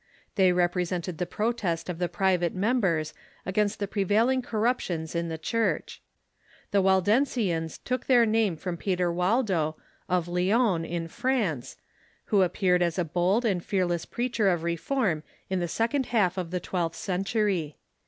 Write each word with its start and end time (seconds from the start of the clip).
They 0.33 0.51
represented 0.51 1.19
the 1.19 1.27
protest 1.27 1.87
of 1.87 1.99
the 1.99 2.09
private 2.09 2.55
members 2.55 3.13
against 3.45 3.77
the 3.77 3.87
prevailing 3.87 4.41
corruptions 4.41 5.13
in 5.13 5.29
the 5.29 5.37
Church. 5.37 6.01
The 6.71 6.81
Waldensians 6.81 7.77
took 7.77 8.07
their 8.07 8.25
name 8.25 8.57
from 8.57 8.77
Peter 8.77 9.13
Wal 9.13 9.43
do, 9.43 9.75
of 10.09 10.27
Lyons, 10.27 10.87
in 10.89 11.07
France, 11.07 11.77
who 12.33 12.41
appeared 12.41 12.81
as 12.81 12.97
a 12.97 13.05
bold 13.05 13.45
and 13.45 13.63
fearless 13.63 14.05
preacher 14.07 14.47
of 14.49 14.63
reform 14.63 15.21
in 15.51 15.59
the 15.59 15.67
second 15.67 16.07
half 16.07 16.35
of 16.35 16.49
the 16.49 16.59
twelfth 16.59 16.95
century. 16.95 17.77